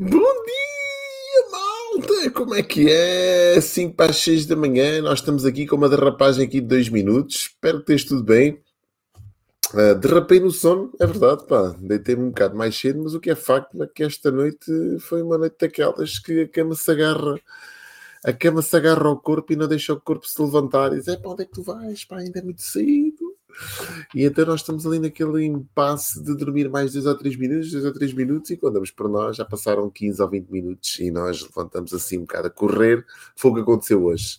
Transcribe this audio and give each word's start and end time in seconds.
Bom 0.00 0.08
dia, 0.44 1.50
malta! 1.50 2.30
Como 2.30 2.54
é 2.54 2.62
que 2.62 2.88
é? 2.88 3.60
5 3.60 3.96
para 3.96 4.12
as 4.12 4.18
6 4.18 4.46
da 4.46 4.54
manhã, 4.54 5.02
nós 5.02 5.18
estamos 5.18 5.44
aqui 5.44 5.66
com 5.66 5.74
uma 5.74 5.88
derrapagem 5.88 6.46
aqui 6.46 6.60
de 6.60 6.68
2 6.68 6.88
minutos. 6.88 7.34
Espero 7.34 7.78
que 7.82 7.92
esteja 7.92 8.14
tudo 8.14 8.22
bem. 8.22 8.62
Uh, 9.74 9.96
derrapei 9.96 10.38
no 10.38 10.52
sono, 10.52 10.92
é 11.00 11.04
verdade, 11.04 11.44
pá. 11.48 11.74
Deitei-me 11.80 12.22
um 12.22 12.28
bocado 12.28 12.56
mais 12.56 12.78
cedo, 12.78 13.02
mas 13.02 13.12
o 13.12 13.18
que 13.18 13.28
é 13.28 13.34
facto 13.34 13.82
é 13.82 13.88
que 13.88 14.04
esta 14.04 14.30
noite 14.30 14.70
foi 15.00 15.20
uma 15.20 15.36
noite 15.36 15.56
daquelas 15.60 16.20
que 16.20 16.42
a 16.42 16.48
cama 16.48 16.76
se 16.76 16.88
agarra, 16.92 17.34
a 18.24 18.32
cama 18.32 18.62
se 18.62 18.76
agarra 18.76 19.08
ao 19.08 19.18
corpo 19.18 19.52
e 19.52 19.56
não 19.56 19.66
deixa 19.66 19.92
o 19.94 20.00
corpo 20.00 20.28
se 20.28 20.40
levantar 20.40 20.92
e 20.92 20.98
diz: 20.98 21.08
é 21.08 21.16
para 21.16 21.32
onde 21.32 21.42
é 21.42 21.46
que 21.46 21.54
tu 21.54 21.62
vais? 21.64 22.04
Pá, 22.04 22.18
ainda 22.18 22.38
é 22.38 22.42
muito 22.42 22.62
cedo. 22.62 23.27
E 24.14 24.24
então 24.24 24.46
nós 24.46 24.60
estamos 24.60 24.86
ali 24.86 24.98
naquele 24.98 25.44
impasse 25.44 26.22
de 26.22 26.36
dormir 26.36 26.68
mais 26.68 26.92
2 26.92 27.06
ou 27.06 27.14
3 27.16 27.36
minutos, 27.36 27.70
2 27.72 27.84
ou 27.84 27.92
3 27.92 28.12
minutos, 28.14 28.50
e 28.50 28.56
quando 28.56 28.74
damos 28.74 28.90
para 28.90 29.08
nós 29.08 29.36
já 29.36 29.44
passaram 29.44 29.90
15 29.90 30.22
ou 30.22 30.30
20 30.30 30.48
minutos 30.48 30.98
e 31.00 31.10
nós 31.10 31.42
levantamos 31.42 31.92
assim 31.92 32.18
um 32.18 32.22
bocado 32.22 32.48
a 32.48 32.50
correr. 32.50 33.04
Foi 33.36 33.50
o 33.50 33.54
que 33.54 33.60
aconteceu 33.60 34.04
hoje. 34.04 34.38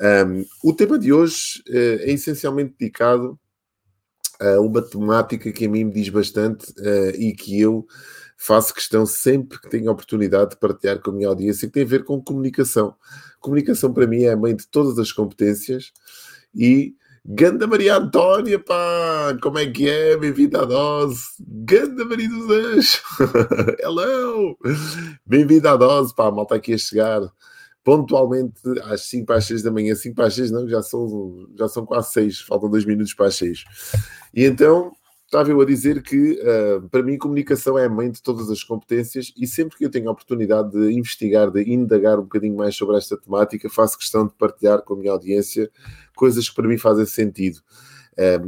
Um, 0.00 0.44
o 0.64 0.72
tema 0.72 0.98
de 0.98 1.12
hoje 1.12 1.62
uh, 1.68 2.00
é 2.00 2.12
essencialmente 2.12 2.74
dedicado 2.78 3.38
a 4.40 4.58
uma 4.60 4.80
temática 4.80 5.52
que 5.52 5.66
a 5.66 5.68
mim 5.68 5.84
me 5.84 5.92
diz 5.92 6.08
bastante 6.08 6.70
uh, 6.78 7.10
e 7.14 7.34
que 7.34 7.60
eu 7.60 7.86
faço 8.38 8.72
questão 8.72 9.04
sempre 9.04 9.60
que 9.60 9.68
tenho 9.68 9.90
a 9.90 9.92
oportunidade 9.92 10.52
de 10.52 10.56
partilhar 10.56 10.98
com 10.98 11.10
a 11.10 11.12
minha 11.12 11.28
audiência, 11.28 11.68
que 11.68 11.74
tem 11.74 11.82
a 11.82 11.86
ver 11.86 12.04
com 12.04 12.22
comunicação. 12.22 12.94
Comunicação 13.38 13.92
para 13.92 14.06
mim 14.06 14.22
é 14.22 14.32
a 14.32 14.36
mãe 14.36 14.56
de 14.56 14.66
todas 14.66 14.98
as 14.98 15.12
competências 15.12 15.92
e 16.54 16.96
Ganda 17.24 17.66
Maria 17.66 17.96
Antónia, 17.96 18.58
pá! 18.58 19.36
Como 19.42 19.58
é 19.58 19.66
que 19.66 19.88
é? 19.88 20.16
Bem-vinda 20.16 20.62
à 20.62 20.64
dose! 20.64 21.22
Ganda 21.38 22.04
Maria 22.04 22.28
dos 22.28 22.50
Anjos! 22.50 23.02
Hello! 23.78 24.56
Bem-vinda 25.26 25.72
à 25.72 25.76
dose, 25.76 26.14
pá! 26.14 26.30
Malta 26.30 26.54
aqui 26.54 26.72
a 26.72 26.78
chegar 26.78 27.20
pontualmente 27.84 28.60
às 28.84 29.02
5 29.02 29.26
para 29.26 29.36
as 29.36 29.44
6 29.44 29.62
da 29.62 29.70
manhã. 29.70 29.94
5 29.94 30.14
para 30.14 30.26
as 30.26 30.34
6 30.34 30.50
não, 30.50 30.66
já 30.66 30.82
são, 30.82 31.46
já 31.58 31.68
são 31.68 31.84
quase 31.84 32.10
6. 32.12 32.40
Faltam 32.40 32.70
2 32.70 32.86
minutos 32.86 33.12
para 33.12 33.26
as 33.26 33.34
6. 33.34 33.64
E 34.34 34.44
então, 34.44 34.90
estava 35.30 35.48
eu 35.48 35.60
a 35.60 35.64
dizer 35.64 36.02
que, 36.02 36.32
uh, 36.42 36.88
para 36.88 37.04
mim, 37.04 37.16
comunicação 37.16 37.78
é 37.78 37.84
a 37.84 37.88
mãe 37.88 38.10
de 38.10 38.20
todas 38.20 38.50
as 38.50 38.64
competências 38.64 39.32
e 39.36 39.46
sempre 39.46 39.78
que 39.78 39.84
eu 39.84 39.90
tenho 39.90 40.08
a 40.08 40.12
oportunidade 40.12 40.72
de 40.72 40.92
investigar, 40.92 41.52
de 41.52 41.62
indagar 41.72 42.18
um 42.18 42.22
bocadinho 42.22 42.56
mais 42.56 42.74
sobre 42.74 42.96
esta 42.96 43.16
temática, 43.16 43.70
faço 43.70 43.96
questão 43.96 44.26
de 44.26 44.34
partilhar 44.34 44.82
com 44.82 44.94
a 44.94 44.96
minha 44.96 45.12
audiência 45.12 45.70
coisas 46.16 46.48
que 46.48 46.54
para 46.56 46.66
mim 46.66 46.76
fazem 46.76 47.06
sentido. 47.06 47.60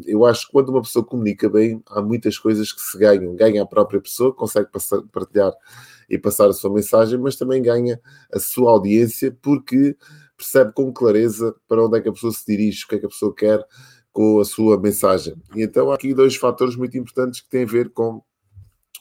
eu 0.07 0.27
acho 0.27 0.47
que 0.47 0.53
quando 0.53 0.71
uma 0.71 0.83
pessoa 0.83 1.05
comunica 1.05 1.49
bem, 1.49 1.81
há 1.89 2.03
muitas 2.03 2.37
coisas 2.37 2.73
que 2.73 2.81
se 2.81 2.99
ganham. 2.99 3.35
Ganha 3.37 3.63
a 3.63 3.67
própria 3.67 4.01
pessoa, 4.01 4.35
consegue 4.35 4.71
passar, 4.71 5.01
partilhar 5.13 5.53
e 6.11 6.19
passar 6.19 6.49
a 6.49 6.53
sua 6.53 6.71
mensagem, 6.71 7.19
mas 7.19 7.37
também 7.37 7.63
ganha 7.63 8.01
a 8.33 8.41
sua 8.41 8.73
audiência 8.73 9.35
porque 9.41 9.97
percebe 10.37 10.73
com 10.73 10.93
clareza 10.93 11.55
para 11.69 11.87
onde 11.87 11.99
é 11.99 12.01
que 12.01 12.09
a 12.09 12.13
pessoa 12.13 12.33
se 12.33 12.45
dirige, 12.45 12.85
o 12.85 12.89
que 12.89 12.97
é 12.97 12.99
que 12.99 13.07
a 13.07 13.09
pessoa 13.09 13.33
quer 13.33 13.65
com 14.13 14.39
a 14.39 14.45
sua 14.45 14.79
mensagem. 14.79 15.35
E 15.57 15.63
então 15.63 15.91
há 15.91 15.95
aqui 15.95 16.15
dois 16.15 16.37
fatores 16.37 16.77
muito 16.77 16.97
importantes 16.97 17.41
que 17.41 17.49
têm 17.49 17.63
a 17.63 17.67
ver 17.67 17.91
com 17.91 18.23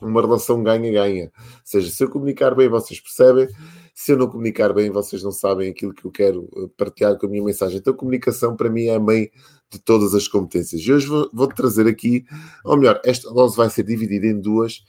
uma 0.01 0.21
relação 0.21 0.63
ganha-ganha. 0.63 1.25
Ou 1.25 1.61
seja, 1.63 1.91
se 1.91 2.03
eu 2.03 2.09
comunicar 2.09 2.55
bem, 2.55 2.67
vocês 2.67 2.99
percebem. 2.99 3.47
Se 3.93 4.13
eu 4.13 4.17
não 4.17 4.27
comunicar 4.27 4.73
bem, 4.73 4.89
vocês 4.89 5.21
não 5.21 5.31
sabem 5.31 5.69
aquilo 5.69 5.93
que 5.93 6.05
eu 6.05 6.11
quero 6.11 6.49
eh, 6.55 6.69
partilhar 6.75 7.17
com 7.19 7.27
a 7.27 7.29
minha 7.29 7.43
mensagem. 7.43 7.77
Então, 7.77 7.93
comunicação 7.93 8.55
para 8.55 8.69
mim 8.69 8.85
é 8.85 8.95
a 8.95 8.99
mãe 8.99 9.29
de 9.69 9.79
todas 9.79 10.15
as 10.15 10.27
competências. 10.27 10.81
E 10.81 10.91
hoje 10.91 11.05
vou, 11.05 11.29
vou 11.31 11.47
trazer 11.47 11.87
aqui, 11.87 12.25
ou 12.65 12.77
melhor, 12.77 12.99
esta 13.05 13.31
dose 13.31 13.55
vai 13.55 13.69
ser 13.69 13.83
dividida 13.83 14.25
em 14.25 14.39
duas, 14.39 14.83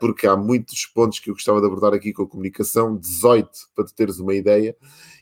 porque 0.00 0.26
há 0.26 0.36
muitos 0.36 0.86
pontos 0.86 1.18
que 1.18 1.30
eu 1.30 1.34
gostava 1.34 1.60
de 1.60 1.66
abordar 1.66 1.92
aqui 1.94 2.12
com 2.12 2.22
a 2.22 2.26
comunicação, 2.26 2.96
18 2.96 3.50
para 3.74 3.84
tu 3.84 3.94
teres 3.94 4.18
uma 4.18 4.34
ideia. 4.34 4.76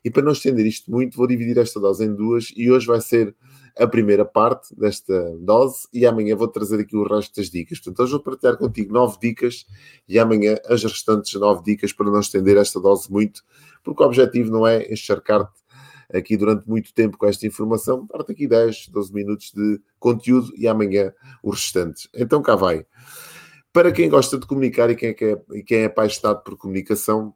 E 0.04 0.10
para 0.10 0.22
não 0.22 0.32
estender 0.32 0.64
isto 0.66 0.90
muito, 0.90 1.16
vou 1.16 1.26
dividir 1.26 1.58
esta 1.58 1.80
dose 1.80 2.04
em 2.04 2.14
duas 2.14 2.52
e 2.56 2.70
hoje 2.70 2.86
vai 2.86 3.00
ser 3.00 3.34
a 3.78 3.86
primeira 3.86 4.24
parte 4.24 4.74
desta 4.74 5.36
dose 5.38 5.86
e 5.92 6.06
amanhã 6.06 6.34
vou 6.34 6.48
trazer 6.48 6.80
aqui 6.80 6.96
o 6.96 7.06
resto 7.06 7.36
das 7.36 7.50
dicas. 7.50 7.78
Portanto, 7.78 8.02
hoje 8.02 8.12
vou 8.12 8.20
partilhar 8.20 8.56
contigo 8.56 8.92
nove 8.92 9.18
dicas 9.20 9.66
e 10.08 10.18
amanhã 10.18 10.56
as 10.66 10.82
restantes 10.82 11.34
nove 11.34 11.62
dicas 11.62 11.92
para 11.92 12.10
não 12.10 12.20
estender 12.20 12.56
esta 12.56 12.80
dose 12.80 13.10
muito, 13.12 13.42
porque 13.84 14.02
o 14.02 14.06
objetivo 14.06 14.50
não 14.50 14.66
é 14.66 14.90
encharcar-te 14.90 15.60
aqui 16.12 16.36
durante 16.36 16.68
muito 16.68 16.94
tempo 16.94 17.18
com 17.18 17.26
esta 17.26 17.46
informação, 17.46 18.06
dar-te 18.06 18.32
aqui 18.32 18.46
10, 18.46 18.88
12 18.88 19.12
minutos 19.12 19.52
de 19.52 19.80
conteúdo 19.98 20.52
e 20.56 20.66
amanhã 20.66 21.12
os 21.42 21.60
restantes. 21.60 22.08
Então 22.14 22.40
cá 22.40 22.54
vai. 22.54 22.86
Para 23.76 23.92
quem 23.92 24.08
gosta 24.08 24.38
de 24.38 24.46
comunicar 24.46 24.88
e 24.88 24.96
quem 24.96 25.10
é, 25.10 25.42
e 25.52 25.62
quem 25.62 25.80
é 25.80 25.84
apaixonado 25.84 26.42
por 26.42 26.56
comunicação, 26.56 27.34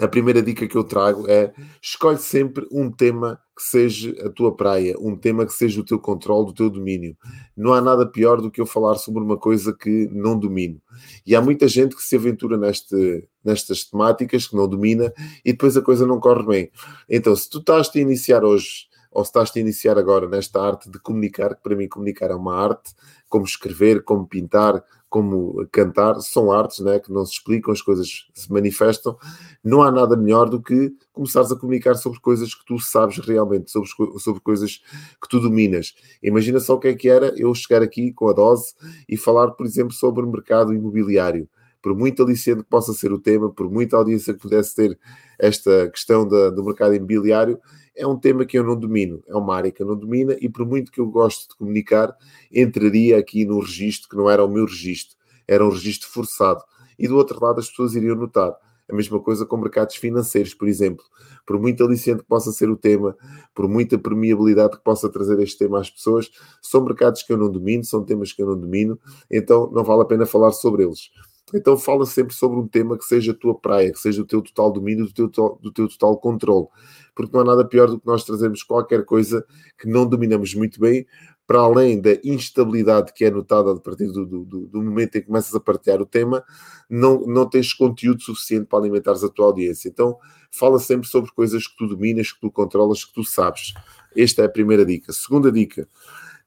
a 0.00 0.08
primeira 0.08 0.42
dica 0.42 0.66
que 0.66 0.76
eu 0.76 0.82
trago 0.82 1.30
é 1.30 1.54
escolhe 1.80 2.18
sempre 2.18 2.66
um 2.72 2.90
tema 2.90 3.38
que 3.56 3.62
seja 3.62 4.10
a 4.26 4.28
tua 4.28 4.56
praia, 4.56 4.96
um 4.98 5.16
tema 5.16 5.46
que 5.46 5.52
seja 5.52 5.80
o 5.80 5.84
teu 5.84 6.00
controle, 6.00 6.46
do 6.46 6.52
teu 6.52 6.68
domínio. 6.68 7.16
Não 7.56 7.72
há 7.72 7.80
nada 7.80 8.04
pior 8.04 8.40
do 8.40 8.50
que 8.50 8.60
eu 8.60 8.66
falar 8.66 8.96
sobre 8.96 9.22
uma 9.22 9.38
coisa 9.38 9.72
que 9.72 10.08
não 10.10 10.36
domino. 10.36 10.82
E 11.24 11.36
há 11.36 11.40
muita 11.40 11.68
gente 11.68 11.94
que 11.94 12.02
se 12.02 12.16
aventura 12.16 12.56
neste, 12.56 13.28
nestas 13.44 13.84
temáticas 13.84 14.48
que 14.48 14.56
não 14.56 14.66
domina 14.66 15.12
e 15.44 15.52
depois 15.52 15.76
a 15.76 15.80
coisa 15.80 16.04
não 16.04 16.18
corre 16.18 16.44
bem. 16.44 16.70
Então, 17.08 17.36
se 17.36 17.48
tu 17.48 17.58
estás 17.58 17.88
a 17.94 17.98
iniciar 18.00 18.42
hoje 18.42 18.90
ou 19.12 19.24
se 19.24 19.28
estás 19.28 19.52
a 19.54 19.60
iniciar 19.60 19.96
agora 19.96 20.28
nesta 20.28 20.60
arte 20.60 20.90
de 20.90 20.98
comunicar, 20.98 21.54
que 21.54 21.62
para 21.62 21.76
mim 21.76 21.86
comunicar 21.86 22.32
é 22.32 22.34
uma 22.34 22.56
arte, 22.56 22.94
como 23.28 23.44
escrever, 23.44 24.02
como 24.02 24.26
pintar, 24.26 24.82
como 25.12 25.68
cantar, 25.70 26.18
são 26.20 26.50
artes 26.50 26.80
né, 26.80 26.98
que 26.98 27.12
não 27.12 27.26
se 27.26 27.34
explicam, 27.34 27.70
as 27.70 27.82
coisas 27.82 28.26
se 28.32 28.50
manifestam. 28.50 29.14
Não 29.62 29.82
há 29.82 29.90
nada 29.90 30.16
melhor 30.16 30.48
do 30.48 30.60
que 30.60 30.90
começares 31.12 31.52
a 31.52 31.56
comunicar 31.56 31.94
sobre 31.96 32.18
coisas 32.18 32.54
que 32.54 32.64
tu 32.64 32.78
sabes 32.78 33.18
realmente, 33.18 33.70
sobre, 33.70 33.90
sobre 34.18 34.40
coisas 34.40 34.82
que 35.20 35.28
tu 35.28 35.38
dominas. 35.38 35.94
Imagina 36.22 36.58
só 36.60 36.76
o 36.76 36.80
que 36.80 36.88
é 36.88 36.94
que 36.94 37.10
era 37.10 37.30
eu 37.36 37.54
chegar 37.54 37.82
aqui 37.82 38.10
com 38.10 38.30
a 38.30 38.32
dose 38.32 38.74
e 39.06 39.18
falar, 39.18 39.50
por 39.50 39.66
exemplo, 39.66 39.92
sobre 39.92 40.24
o 40.24 40.30
mercado 40.30 40.72
imobiliário. 40.72 41.46
Por 41.82 41.96
muito 41.96 42.22
aliciente 42.22 42.62
que 42.62 42.68
possa 42.68 42.92
ser 42.92 43.12
o 43.12 43.18
tema, 43.18 43.50
por 43.50 43.70
muita 43.70 43.96
audiência 43.96 44.32
que 44.32 44.40
pudesse 44.40 44.74
ter 44.74 44.98
esta 45.38 45.90
questão 45.90 46.26
da, 46.26 46.50
do 46.50 46.64
mercado 46.64 46.94
imobiliário, 46.94 47.58
é 47.94 48.06
um 48.06 48.18
tema 48.18 48.46
que 48.46 48.58
eu 48.58 48.64
não 48.64 48.78
domino, 48.78 49.22
é 49.26 49.34
uma 49.34 49.54
área 49.54 49.70
que 49.70 49.82
eu 49.82 49.86
não 49.86 49.96
domino 49.96 50.34
e 50.40 50.48
por 50.48 50.64
muito 50.64 50.90
que 50.90 51.00
eu 51.00 51.06
gosto 51.06 51.50
de 51.50 51.56
comunicar, 51.56 52.16
entraria 52.50 53.18
aqui 53.18 53.44
no 53.44 53.60
registro 53.60 54.08
que 54.08 54.16
não 54.16 54.30
era 54.30 54.44
o 54.44 54.48
meu 54.48 54.64
registro, 54.64 55.16
era 55.46 55.64
um 55.64 55.70
registro 55.70 56.08
forçado. 56.08 56.62
E 56.98 57.08
do 57.08 57.16
outro 57.16 57.42
lado 57.44 57.58
as 57.58 57.68
pessoas 57.68 57.94
iriam 57.94 58.16
notar. 58.16 58.54
A 58.88 58.94
mesma 58.94 59.20
coisa 59.20 59.46
com 59.46 59.56
mercados 59.56 59.96
financeiros, 59.96 60.54
por 60.54 60.68
exemplo. 60.68 61.04
Por 61.46 61.58
muito 61.58 61.82
aliciente 61.82 62.22
que 62.22 62.28
possa 62.28 62.52
ser 62.52 62.68
o 62.68 62.76
tema, 62.76 63.16
por 63.54 63.68
muita 63.68 63.98
permeabilidade 63.98 64.76
que 64.76 64.84
possa 64.84 65.08
trazer 65.08 65.38
este 65.40 65.58
tema 65.58 65.80
às 65.80 65.90
pessoas, 65.90 66.30
são 66.60 66.84
mercados 66.84 67.22
que 67.22 67.32
eu 67.32 67.38
não 67.38 67.50
domino, 67.50 67.84
são 67.84 68.04
temas 68.04 68.32
que 68.32 68.42
eu 68.42 68.46
não 68.46 68.58
domino, 68.58 68.98
então 69.30 69.70
não 69.72 69.82
vale 69.82 70.02
a 70.02 70.04
pena 70.04 70.26
falar 70.26 70.52
sobre 70.52 70.84
eles. 70.84 71.10
Então 71.54 71.76
fala 71.76 72.06
sempre 72.06 72.34
sobre 72.34 72.58
um 72.58 72.66
tema 72.66 72.96
que 72.96 73.04
seja 73.04 73.32
a 73.32 73.34
tua 73.34 73.58
praia, 73.58 73.92
que 73.92 73.98
seja 73.98 74.22
o 74.22 74.26
teu 74.26 74.40
total 74.40 74.72
domínio, 74.72 75.06
do 75.06 75.28
teu, 75.28 75.58
do 75.60 75.72
teu 75.72 75.88
total 75.88 76.16
controle. 76.18 76.66
Porque 77.14 77.32
não 77.32 77.42
há 77.42 77.44
nada 77.44 77.64
pior 77.64 77.88
do 77.88 78.00
que 78.00 78.06
nós 78.06 78.24
trazermos 78.24 78.62
qualquer 78.62 79.04
coisa 79.04 79.44
que 79.78 79.86
não 79.86 80.06
dominamos 80.06 80.54
muito 80.54 80.80
bem, 80.80 81.06
para 81.46 81.60
além 81.60 82.00
da 82.00 82.12
instabilidade 82.24 83.12
que 83.12 83.24
é 83.24 83.30
notada 83.30 83.72
a 83.72 83.78
partir 83.78 84.06
do, 84.06 84.24
do, 84.24 84.44
do, 84.44 84.82
momento 84.82 85.16
em 85.16 85.20
que 85.20 85.26
começas 85.26 85.54
a 85.54 85.60
partilhar 85.60 86.00
o 86.00 86.06
tema, 86.06 86.42
não, 86.88 87.26
não 87.26 87.48
tens 87.48 87.74
conteúdo 87.74 88.22
suficiente 88.22 88.66
para 88.66 88.78
alimentares 88.78 89.22
a 89.22 89.28
tua 89.28 89.46
audiência. 89.46 89.88
Então, 89.88 90.16
fala 90.50 90.78
sempre 90.78 91.08
sobre 91.08 91.30
coisas 91.32 91.66
que 91.66 91.76
tu 91.76 91.88
dominas, 91.88 92.32
que 92.32 92.40
tu 92.40 92.50
controlas, 92.50 93.04
que 93.04 93.12
tu 93.12 93.24
sabes. 93.24 93.74
Esta 94.16 94.42
é 94.42 94.44
a 94.46 94.48
primeira 94.48 94.84
dica. 94.86 95.12
Segunda 95.12 95.50
dica, 95.50 95.88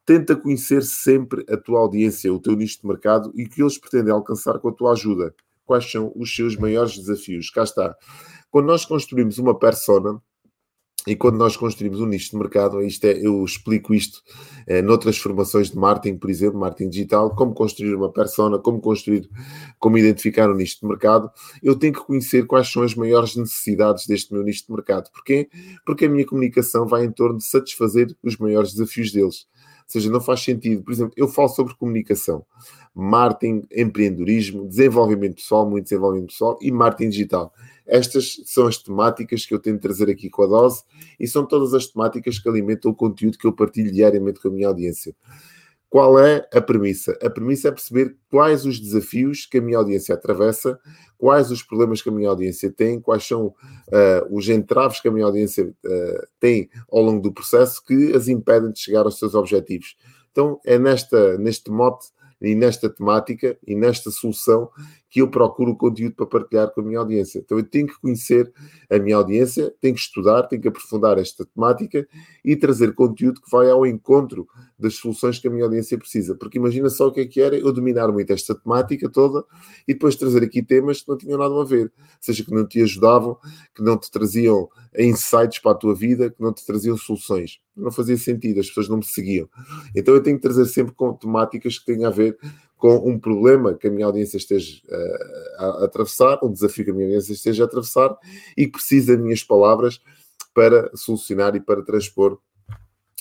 tenta 0.05 0.35
conhecer 0.35 0.83
sempre 0.83 1.45
a 1.49 1.57
tua 1.57 1.79
audiência, 1.79 2.33
o 2.33 2.39
teu 2.39 2.55
nicho 2.55 2.81
de 2.81 2.87
mercado 2.87 3.31
e 3.35 3.45
o 3.45 3.49
que 3.49 3.61
eles 3.61 3.77
pretendem 3.77 4.13
alcançar 4.13 4.59
com 4.59 4.69
a 4.69 4.73
tua 4.73 4.91
ajuda. 4.91 5.33
Quais 5.65 5.89
são 5.89 6.13
os 6.15 6.33
seus 6.33 6.55
maiores 6.55 6.97
desafios? 6.97 7.49
Cá 7.49 7.63
está. 7.63 7.95
Quando 8.51 8.67
nós 8.67 8.85
construímos 8.85 9.39
uma 9.39 9.57
persona, 9.57 10.21
e 11.07 11.15
quando 11.15 11.37
nós 11.37 11.55
construímos 11.55 11.99
um 11.99 12.07
nicho 12.07 12.31
de 12.31 12.37
mercado, 12.37 12.81
isto 12.81 13.05
é, 13.05 13.11
eu 13.19 13.43
explico 13.45 13.93
isto 13.93 14.23
eh, 14.65 14.81
noutras 14.81 15.17
formações 15.17 15.69
de 15.69 15.77
marketing, 15.77 16.17
por 16.17 16.31
exemplo, 16.31 16.59
marketing 16.59 16.89
digital, 16.89 17.35
como 17.35 17.53
construir 17.53 17.93
uma 17.93 18.11
persona, 18.11 18.57
como 18.57 18.81
construir, 18.81 19.29
como 19.77 19.99
identificar 19.99 20.49
um 20.49 20.55
nicho 20.55 20.79
de 20.81 20.87
mercado, 20.87 21.29
eu 21.61 21.75
tenho 21.75 21.93
que 21.93 21.99
conhecer 21.99 22.47
quais 22.47 22.71
são 22.71 22.81
as 22.81 22.95
maiores 22.95 23.35
necessidades 23.35 24.07
deste 24.07 24.33
meu 24.33 24.41
nicho 24.41 24.65
de 24.65 24.73
mercado. 24.73 25.11
Porquê? 25.11 25.47
Porque 25.85 26.05
a 26.05 26.09
minha 26.09 26.25
comunicação 26.25 26.87
vai 26.87 27.05
em 27.05 27.11
torno 27.11 27.37
de 27.37 27.45
satisfazer 27.45 28.15
os 28.23 28.37
maiores 28.37 28.73
desafios 28.73 29.11
deles. 29.11 29.45
Seja, 29.87 30.09
não 30.09 30.19
faz 30.19 30.41
sentido. 30.41 30.83
Por 30.83 30.91
exemplo, 30.91 31.13
eu 31.15 31.27
falo 31.27 31.49
sobre 31.49 31.75
comunicação, 31.75 32.45
marketing, 32.93 33.63
empreendedorismo, 33.71 34.67
desenvolvimento 34.67 35.35
pessoal, 35.35 35.69
muito 35.69 35.83
desenvolvimento 35.85 36.29
pessoal 36.29 36.57
e 36.61 36.71
marketing 36.71 37.09
digital. 37.09 37.53
Estas 37.85 38.41
são 38.45 38.65
as 38.65 38.77
temáticas 38.77 39.45
que 39.45 39.53
eu 39.53 39.59
tento 39.59 39.81
trazer 39.81 40.09
aqui 40.09 40.29
com 40.29 40.43
a 40.43 40.47
dose 40.47 40.83
e 41.19 41.27
são 41.27 41.45
todas 41.45 41.73
as 41.73 41.85
temáticas 41.87 42.39
que 42.39 42.49
alimentam 42.49 42.91
o 42.91 42.95
conteúdo 42.95 43.37
que 43.37 43.45
eu 43.45 43.53
partilho 43.53 43.91
diariamente 43.91 44.39
com 44.41 44.47
a 44.47 44.51
minha 44.51 44.67
audiência. 44.67 45.15
Qual 45.89 46.19
é 46.19 46.47
a 46.53 46.59
premissa? 46.59 47.17
A 47.21 47.29
premissa 47.29 47.69
é 47.69 47.71
perceber 47.71 48.17
quais 48.29 48.65
os 48.65 48.79
desafios 48.79 49.45
que 49.45 49.59
a 49.59 49.61
minha 49.61 49.77
audiência 49.77 50.13
atravessa, 50.15 50.79
quais 51.17 51.51
os 51.51 51.63
problemas 51.63 52.01
que 52.01 52.09
a 52.09 52.11
minha 52.11 52.29
audiência 52.29 52.71
tem, 52.71 52.99
quais 52.99 53.25
são 53.25 53.47
uh, 53.47 53.55
os 54.29 54.49
entraves 54.49 54.99
que 54.99 55.07
a 55.07 55.11
minha 55.11 55.25
audiência 55.25 55.65
uh, 55.65 56.27
tem 56.39 56.69
ao 56.91 57.01
longo 57.01 57.21
do 57.21 57.31
processo 57.31 57.83
que 57.83 58.13
as 58.13 58.27
impedem 58.27 58.71
de 58.71 58.79
chegar 58.79 59.05
aos 59.05 59.17
seus 59.17 59.35
objetivos. 59.35 59.95
Então, 60.31 60.59
é 60.65 60.77
nesta, 60.77 61.37
neste 61.37 61.71
mote 61.71 62.07
e 62.41 62.53
nesta 62.53 62.89
temática 62.89 63.57
e 63.65 63.75
nesta 63.75 64.11
solução 64.11 64.69
que 65.15 65.21
eu 65.21 65.29
procuro 65.29 65.71
o 65.71 65.77
conteúdo 65.77 66.13
para 66.13 66.25
partilhar 66.25 66.73
com 66.73 66.81
a 66.81 66.83
minha 66.83 66.99
audiência. 66.99 67.39
Então 67.39 67.57
eu 67.57 67.63
tenho 67.63 67.87
que 67.87 67.97
conhecer 68.01 68.51
a 68.91 68.99
minha 68.99 69.15
audiência, 69.15 69.73
tenho 69.79 69.95
que 69.95 70.01
estudar, 70.01 70.43
tenho 70.43 70.61
que 70.61 70.67
aprofundar 70.67 71.17
esta 71.17 71.45
temática 71.45 72.05
e 72.43 72.53
trazer 72.53 72.93
conteúdo 72.93 73.39
que 73.39 73.49
vai 73.49 73.69
ao 73.69 73.87
encontro 73.87 74.45
das 74.77 74.95
soluções 74.95 75.39
que 75.39 75.47
a 75.47 75.49
minha 75.49 75.63
audiência 75.63 75.97
precisa. 75.97 76.35
Porque 76.35 76.57
imagina 76.57 76.89
só 76.89 77.07
o 77.07 77.13
que 77.13 77.21
é 77.21 77.25
que 77.25 77.39
era 77.39 77.57
eu 77.57 77.71
dominar 77.71 78.11
muito 78.11 78.33
esta 78.33 78.53
temática 78.53 79.09
toda 79.09 79.45
e 79.87 79.93
depois 79.93 80.17
trazer 80.17 80.43
aqui 80.43 80.61
temas 80.61 81.01
que 81.01 81.07
não 81.07 81.17
tinham 81.17 81.39
nada 81.39 81.61
a 81.61 81.63
ver, 81.63 81.93
seja 82.19 82.43
que 82.43 82.51
não 82.53 82.67
te 82.67 82.81
ajudavam, 82.81 83.37
que 83.73 83.81
não 83.81 83.97
te 83.97 84.11
traziam 84.11 84.67
insights 84.99 85.59
para 85.59 85.71
a 85.71 85.75
tua 85.75 85.95
vida, 85.95 86.29
que 86.29 86.41
não 86.41 86.51
te 86.51 86.65
traziam 86.65 86.97
soluções. 86.97 87.61
Não 87.73 87.91
fazia 87.91 88.17
sentido, 88.17 88.59
as 88.59 88.67
pessoas 88.67 88.89
não 88.89 88.97
me 88.97 89.05
seguiam. 89.05 89.47
Então 89.95 90.13
eu 90.13 90.21
tenho 90.21 90.35
que 90.35 90.41
trazer 90.41 90.65
sempre 90.65 90.93
com 90.93 91.13
temáticas 91.13 91.79
que 91.79 91.85
tenham 91.85 92.09
a 92.09 92.13
ver 92.13 92.37
com 92.85 92.97
um 93.09 93.17
problema 93.17 93.73
que 93.73 93.87
a 93.87 93.89
minha 93.89 94.05
audiência 94.05 94.37
esteja 94.37 94.79
uh, 94.87 95.63
a, 95.63 95.85
atravessar, 95.85 96.37
um 96.43 96.53
desafio 96.53 96.85
que 96.85 96.91
a 96.91 96.93
minha 96.93 97.07
audiência 97.07 97.33
esteja 97.33 97.63
a 97.63 97.65
atravessar 97.65 98.15
e 98.55 98.67
precisa 98.67 99.13
das 99.13 99.23
minhas 99.23 99.43
palavras 99.43 99.99
para 100.53 100.95
solucionar 100.95 101.55
e 101.55 101.59
para 101.59 101.81
transpor 101.81 102.37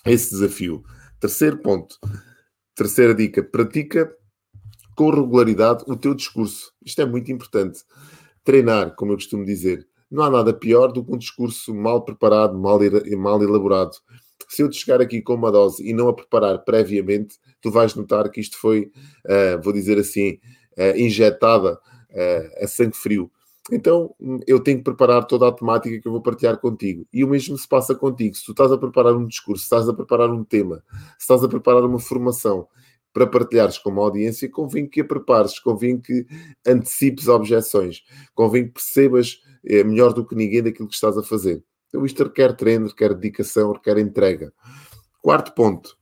esse 0.04 0.32
desafio. 0.32 0.84
Terceiro 1.18 1.56
ponto, 1.62 1.96
terceira 2.74 3.14
dica: 3.14 3.42
pratica 3.42 4.14
com 4.94 5.08
regularidade 5.08 5.82
o 5.86 5.96
teu 5.96 6.14
discurso. 6.14 6.70
Isto 6.84 7.00
é 7.00 7.06
muito 7.06 7.32
importante. 7.32 7.80
Treinar, 8.44 8.94
como 8.94 9.12
eu 9.12 9.16
costumo 9.16 9.46
dizer. 9.46 9.88
Não 10.14 10.24
há 10.24 10.30
nada 10.30 10.54
pior 10.54 10.92
do 10.92 11.04
que 11.04 11.12
um 11.12 11.18
discurso 11.18 11.74
mal 11.74 12.04
preparado, 12.04 12.56
mal, 12.56 12.78
mal 13.18 13.42
elaborado 13.42 13.96
se 14.48 14.62
eu 14.62 14.70
te 14.70 14.76
chegar 14.76 15.00
aqui 15.00 15.20
com 15.20 15.34
uma 15.34 15.50
dose 15.50 15.86
e 15.86 15.92
não 15.92 16.08
a 16.08 16.14
preparar 16.14 16.58
previamente, 16.64 17.38
tu 17.60 17.70
vais 17.70 17.94
notar 17.94 18.30
que 18.30 18.40
isto 18.40 18.58
foi, 18.58 18.90
uh, 19.26 19.62
vou 19.62 19.72
dizer 19.72 19.98
assim, 19.98 20.38
uh, 20.78 20.96
injetada 20.96 21.74
uh, 21.74 22.64
a 22.64 22.66
sangue 22.66 22.96
frio. 22.96 23.30
Então 23.72 24.14
eu 24.46 24.60
tenho 24.60 24.78
que 24.78 24.84
preparar 24.84 25.24
toda 25.24 25.48
a 25.48 25.52
temática 25.52 25.98
que 25.98 26.06
eu 26.06 26.12
vou 26.12 26.20
partilhar 26.20 26.58
contigo. 26.58 27.06
E 27.12 27.24
o 27.24 27.28
mesmo 27.28 27.56
se 27.56 27.66
passa 27.66 27.94
contigo. 27.94 28.36
Se 28.36 28.44
tu 28.44 28.52
estás 28.52 28.70
a 28.70 28.76
preparar 28.76 29.14
um 29.14 29.26
discurso, 29.26 29.62
se 29.62 29.66
estás 29.66 29.88
a 29.88 29.94
preparar 29.94 30.30
um 30.30 30.44
tema, 30.44 30.84
se 31.18 31.22
estás 31.22 31.42
a 31.42 31.48
preparar 31.48 31.82
uma 31.82 31.98
formação 31.98 32.68
para 33.12 33.26
partilhares 33.26 33.78
com 33.78 33.90
uma 33.90 34.02
audiência, 34.02 34.50
convém 34.50 34.86
que 34.86 35.00
a 35.00 35.04
prepares, 35.04 35.58
convém 35.58 35.98
que 35.98 36.26
antecipes 36.66 37.28
objeções, 37.28 38.02
convém 38.34 38.66
que 38.66 38.72
percebas 38.72 39.40
melhor 39.84 40.12
do 40.12 40.24
que 40.26 40.34
ninguém 40.34 40.62
daquilo 40.62 40.88
que 40.88 40.94
estás 40.94 41.16
a 41.16 41.22
fazer. 41.22 41.62
Então 41.88 42.04
isto 42.04 42.24
requer 42.24 42.54
treino, 42.54 42.88
requer 42.88 43.14
dedicação, 43.14 43.72
requer 43.72 43.98
entrega. 43.98 44.52
Quarto 45.22 45.54
ponto. 45.54 45.96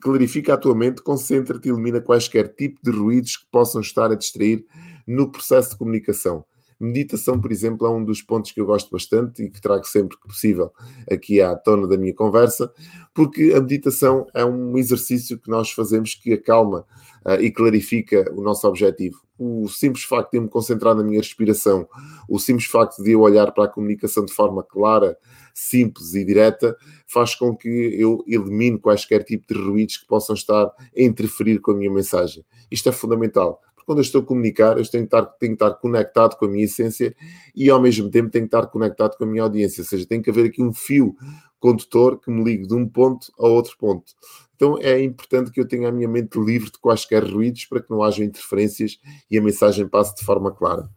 Clarifica 0.00 0.54
a 0.54 0.56
tua 0.56 0.74
mente, 0.74 1.00
concentra-te 1.00 1.68
e 1.68 1.70
elimina 1.70 2.00
quaisquer 2.00 2.48
tipo 2.48 2.80
de 2.82 2.90
ruídos 2.90 3.36
que 3.36 3.46
possam 3.50 3.80
estar 3.80 4.10
a 4.10 4.16
distrair 4.16 4.66
no 5.06 5.30
processo 5.30 5.70
de 5.70 5.78
comunicação. 5.78 6.44
Meditação, 6.80 7.38
por 7.38 7.52
exemplo, 7.52 7.86
é 7.86 7.90
um 7.90 8.02
dos 8.02 8.22
pontos 8.22 8.52
que 8.52 8.60
eu 8.60 8.64
gosto 8.64 8.90
bastante 8.90 9.42
e 9.42 9.50
que 9.50 9.60
trago 9.60 9.84
sempre 9.86 10.16
que 10.16 10.26
possível 10.26 10.72
aqui 11.10 11.38
à 11.38 11.54
tona 11.54 11.86
da 11.86 11.98
minha 11.98 12.14
conversa, 12.14 12.72
porque 13.12 13.52
a 13.54 13.60
meditação 13.60 14.26
é 14.34 14.46
um 14.46 14.78
exercício 14.78 15.38
que 15.38 15.50
nós 15.50 15.70
fazemos 15.70 16.14
que 16.14 16.32
acalma 16.32 16.86
uh, 17.26 17.34
e 17.38 17.50
clarifica 17.50 18.32
o 18.34 18.40
nosso 18.40 18.66
objetivo. 18.66 19.20
O 19.38 19.68
simples 19.68 20.04
facto 20.04 20.32
de 20.32 20.38
eu 20.38 20.42
me 20.42 20.48
concentrar 20.48 20.94
na 20.94 21.02
minha 21.02 21.20
respiração, 21.20 21.86
o 22.26 22.38
simples 22.38 22.66
facto 22.66 23.02
de 23.02 23.12
eu 23.12 23.20
olhar 23.20 23.52
para 23.52 23.64
a 23.64 23.68
comunicação 23.68 24.24
de 24.24 24.32
forma 24.32 24.62
clara, 24.62 25.18
simples 25.54 26.14
e 26.14 26.24
direta, 26.24 26.74
faz 27.06 27.34
com 27.34 27.54
que 27.54 27.68
eu 27.68 28.24
elimine 28.26 28.78
quaisquer 28.78 29.24
tipo 29.24 29.52
de 29.52 29.60
ruídos 29.60 29.98
que 29.98 30.06
possam 30.06 30.34
estar 30.34 30.66
a 30.66 30.72
interferir 30.96 31.58
com 31.60 31.72
a 31.72 31.74
minha 31.74 31.90
mensagem. 31.90 32.44
Isto 32.70 32.88
é 32.88 32.92
fundamental 32.92 33.60
quando 33.90 33.98
eu 33.98 34.02
estou 34.02 34.22
a 34.22 34.24
comunicar, 34.24 34.78
eu 34.78 34.88
tenho 34.88 35.02
que, 35.02 35.16
estar, 35.16 35.26
tenho 35.26 35.56
que 35.56 35.64
estar 35.64 35.74
conectado 35.74 36.36
com 36.36 36.44
a 36.44 36.48
minha 36.48 36.64
essência 36.64 37.12
e 37.52 37.68
ao 37.68 37.82
mesmo 37.82 38.08
tempo 38.08 38.30
tenho 38.30 38.48
que 38.48 38.54
estar 38.54 38.68
conectado 38.68 39.16
com 39.16 39.24
a 39.24 39.26
minha 39.26 39.42
audiência. 39.42 39.80
Ou 39.80 39.84
seja, 39.84 40.06
tem 40.06 40.22
que 40.22 40.30
haver 40.30 40.46
aqui 40.46 40.62
um 40.62 40.72
fio 40.72 41.16
condutor 41.58 42.20
que 42.20 42.30
me 42.30 42.44
ligue 42.44 42.68
de 42.68 42.74
um 42.76 42.88
ponto 42.88 43.32
a 43.36 43.48
outro 43.48 43.76
ponto. 43.76 44.12
Então 44.54 44.78
é 44.78 45.02
importante 45.02 45.50
que 45.50 45.60
eu 45.60 45.66
tenha 45.66 45.88
a 45.88 45.92
minha 45.92 46.06
mente 46.06 46.38
livre 46.38 46.70
de 46.70 46.78
quaisquer 46.78 47.24
ruídos 47.24 47.64
para 47.64 47.82
que 47.82 47.90
não 47.90 48.00
haja 48.00 48.22
interferências 48.22 49.00
e 49.28 49.36
a 49.36 49.42
mensagem 49.42 49.88
passe 49.88 50.14
de 50.14 50.24
forma 50.24 50.52
clara. 50.52 50.88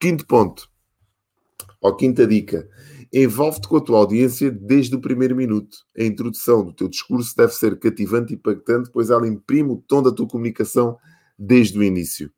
Quinto 0.00 0.26
ponto, 0.26 0.70
ou 1.78 1.94
quinta 1.94 2.26
dica, 2.26 2.66
envolve-te 3.12 3.68
com 3.68 3.76
a 3.76 3.82
tua 3.82 3.98
audiência 3.98 4.50
desde 4.50 4.96
o 4.96 5.00
primeiro 5.02 5.36
minuto. 5.36 5.76
A 5.94 6.02
introdução 6.04 6.64
do 6.64 6.72
teu 6.72 6.88
discurso 6.88 7.36
deve 7.36 7.52
ser 7.52 7.78
cativante 7.78 8.32
e 8.32 8.36
impactante, 8.36 8.88
pois 8.90 9.10
ela 9.10 9.28
imprime 9.28 9.72
o 9.72 9.84
tom 9.86 10.02
da 10.02 10.10
tua 10.10 10.26
comunicação 10.26 10.96
desde 11.38 11.78
o 11.78 11.82
início. 11.82 12.30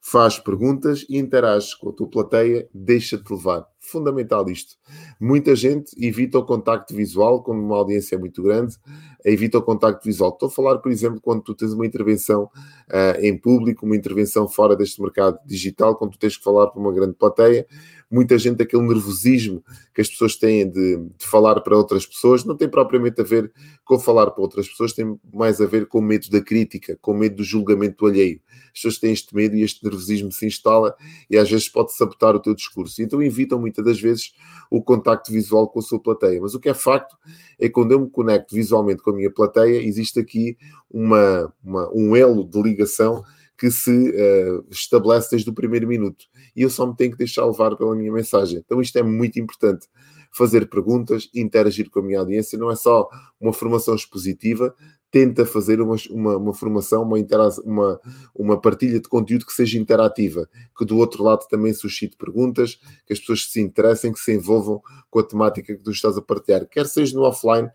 Faz 0.00 0.38
perguntas 0.38 1.04
e 1.08 1.18
interage 1.18 1.78
com 1.78 1.90
a 1.90 1.92
tua 1.92 2.08
plateia, 2.08 2.68
deixa-te 2.72 3.30
levar. 3.30 3.66
Fundamental 3.80 4.48
isto. 4.50 4.76
Muita 5.18 5.56
gente 5.56 5.92
evita 5.98 6.38
o 6.38 6.44
contacto 6.44 6.94
visual 6.94 7.42
quando 7.42 7.60
uma 7.60 7.76
audiência 7.76 8.14
é 8.14 8.18
muito 8.18 8.42
grande, 8.42 8.76
evita 9.24 9.56
o 9.56 9.62
contacto 9.62 10.04
visual. 10.04 10.30
Estou 10.30 10.48
a 10.48 10.52
falar, 10.52 10.78
por 10.78 10.92
exemplo, 10.92 11.18
quando 11.20 11.42
tu 11.42 11.54
tens 11.54 11.72
uma 11.72 11.86
intervenção 11.86 12.44
uh, 12.44 13.18
em 13.20 13.36
público, 13.36 13.86
uma 13.86 13.96
intervenção 13.96 14.46
fora 14.46 14.76
deste 14.76 15.00
mercado 15.00 15.38
digital, 15.46 15.96
quando 15.96 16.12
tu 16.12 16.18
tens 16.18 16.36
que 16.36 16.44
falar 16.44 16.66
para 16.68 16.78
uma 16.78 16.92
grande 16.92 17.14
plateia, 17.14 17.66
muita 18.10 18.36
gente, 18.36 18.62
aquele 18.62 18.82
nervosismo 18.82 19.62
que 19.94 20.00
as 20.00 20.08
pessoas 20.08 20.34
têm 20.36 20.68
de, 20.68 20.96
de, 20.96 21.26
falar 21.26 21.60
para 21.60 21.76
outras 21.76 22.04
pessoas, 22.04 22.44
não 22.44 22.56
tem 22.56 22.68
propriamente 22.68 23.20
a 23.20 23.24
ver 23.24 23.52
com 23.84 23.98
falar 23.98 24.30
para 24.32 24.42
outras 24.42 24.68
pessoas, 24.68 24.92
tem 24.92 25.18
mais 25.32 25.60
a 25.60 25.66
ver 25.66 25.86
com 25.86 26.00
o 26.00 26.02
medo 26.02 26.28
da 26.28 26.40
crítica, 26.40 26.98
com 27.00 27.12
o 27.12 27.14
medo 27.14 27.36
do 27.36 27.44
julgamento 27.44 28.04
alheio. 28.06 28.40
As 28.66 28.72
pessoas 28.72 28.98
têm 28.98 29.12
este 29.12 29.34
medo 29.34 29.56
e 29.56 29.62
este 29.62 29.82
nervosismo 29.84 30.32
se 30.32 30.46
instala 30.46 30.94
e 31.28 31.36
às 31.36 31.48
vezes 31.48 31.68
pode 31.68 31.94
sabotar 31.94 32.34
o 32.34 32.40
teu 32.40 32.54
discurso. 32.54 33.00
Então 33.00 33.22
evitam 33.22 33.58
muitas 33.70 33.84
das 33.84 34.00
vezes 34.00 34.32
o 34.70 34.82
contacto 34.82 35.32
visual 35.32 35.68
com 35.68 35.78
a 35.78 35.82
sua 35.82 36.00
plateia. 36.00 36.40
Mas 36.40 36.54
o 36.54 36.60
que 36.60 36.68
é 36.68 36.74
facto 36.74 37.16
é 37.58 37.66
que 37.66 37.70
quando 37.70 37.92
eu 37.92 38.00
me 38.00 38.10
conecto 38.10 38.54
visualmente 38.54 39.02
com 39.02 39.10
a 39.10 39.14
minha 39.14 39.32
plateia, 39.32 39.82
existe 39.82 40.20
aqui 40.20 40.56
uma, 40.90 41.52
uma 41.62 41.90
um 41.94 42.14
elo 42.14 42.44
de 42.44 42.60
ligação 42.60 43.24
que 43.58 43.70
se 43.70 43.90
uh, 43.90 44.64
estabelece 44.70 45.32
desde 45.32 45.50
o 45.50 45.52
primeiro 45.52 45.86
minuto. 45.86 46.24
E 46.56 46.62
eu 46.62 46.70
só 46.70 46.86
me 46.86 46.96
tenho 46.96 47.10
que 47.12 47.18
deixar 47.18 47.44
levar 47.44 47.76
pela 47.76 47.94
minha 47.94 48.10
mensagem. 48.10 48.58
Então 48.64 48.80
isto 48.80 48.98
é 48.98 49.02
muito 49.02 49.38
importante. 49.38 49.86
Fazer 50.32 50.68
perguntas, 50.70 51.28
interagir 51.34 51.90
com 51.90 51.98
a 51.98 52.02
minha 52.02 52.20
audiência, 52.20 52.58
não 52.58 52.70
é 52.70 52.76
só 52.76 53.08
uma 53.38 53.52
formação 53.52 53.94
expositiva, 53.94 54.74
tenta 55.10 55.44
fazer 55.44 55.80
uma, 55.80 55.96
uma, 56.10 56.36
uma 56.36 56.54
formação, 56.54 57.02
uma, 57.02 57.18
uma, 57.64 58.00
uma 58.34 58.60
partilha 58.60 59.00
de 59.00 59.08
conteúdo 59.08 59.44
que 59.44 59.52
seja 59.52 59.78
interativa, 59.78 60.48
que 60.76 60.84
do 60.84 60.98
outro 60.98 61.24
lado 61.24 61.46
também 61.48 61.74
suscite 61.74 62.16
perguntas, 62.16 62.78
que 63.06 63.12
as 63.12 63.18
pessoas 63.18 63.50
se 63.50 63.60
interessem, 63.60 64.12
que 64.12 64.20
se 64.20 64.32
envolvam 64.32 64.80
com 65.10 65.18
a 65.18 65.24
temática 65.24 65.74
que 65.74 65.82
tu 65.82 65.90
estás 65.90 66.16
a 66.16 66.22
partilhar, 66.22 66.66
quer 66.66 66.86
seja 66.86 67.16
no 67.16 67.24
offline, 67.24 67.68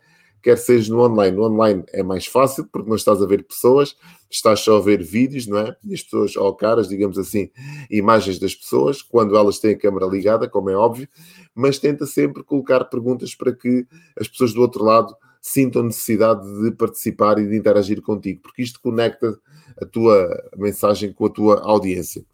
quer 0.45 0.57
seja 0.59 0.93
no 0.93 1.01
online. 1.01 1.35
No 1.35 1.43
online 1.43 1.83
é 1.91 2.03
mais 2.03 2.27
fácil, 2.27 2.67
porque 2.71 2.87
não 2.87 2.95
estás 2.95 3.19
a 3.19 3.25
ver 3.25 3.43
pessoas, 3.43 3.95
estás 4.29 4.59
só 4.59 4.77
a 4.77 4.81
ver 4.81 5.03
vídeos, 5.03 5.47
não 5.47 5.57
é? 5.57 5.75
E 5.83 5.93
as 5.93 6.03
pessoas, 6.03 6.35
ou 6.35 6.55
caras, 6.55 6.87
digamos 6.87 7.17
assim, 7.17 7.49
imagens 7.89 8.37
das 8.37 8.53
pessoas, 8.53 9.01
quando 9.01 9.35
elas 9.35 9.57
têm 9.57 9.71
a 9.71 9.77
câmera 9.77 10.05
ligada, 10.05 10.47
como 10.47 10.69
é 10.69 10.75
óbvio, 10.75 11.09
mas 11.55 11.79
tenta 11.79 12.05
sempre 12.05 12.43
colocar 12.43 12.85
perguntas 12.85 13.33
para 13.33 13.53
que 13.53 13.87
as 14.19 14.27
pessoas 14.27 14.53
do 14.53 14.61
outro 14.61 14.83
lado 14.83 15.17
sintam 15.47 15.83
necessidade 15.83 16.41
de 16.63 16.71
participar 16.71 17.37
e 17.37 17.47
de 17.47 17.55
interagir 17.55 18.01
contigo, 18.01 18.41
porque 18.41 18.63
isto 18.63 18.81
conecta 18.81 19.39
a 19.79 19.85
tua 19.85 20.27
mensagem 20.57 21.13
com 21.13 21.27
a 21.27 21.29
tua 21.29 21.61
audiência. 21.61 22.25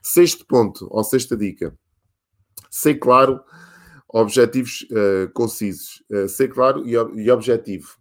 Sexto 0.00 0.46
ponto, 0.46 0.86
ou 0.90 1.02
sexta 1.02 1.36
dica. 1.36 1.76
Sei 2.70 2.94
claro 2.94 3.40
Objetivos 4.12 4.86
uh, 4.90 5.32
concisos. 5.32 6.02
Uh, 6.10 6.28
ser 6.28 6.48
claro 6.48 6.86
e, 6.86 6.92
e 6.92 7.30
objetivo. 7.30 7.96